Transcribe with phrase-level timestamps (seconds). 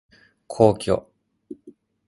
[0.47, 0.91] 皇居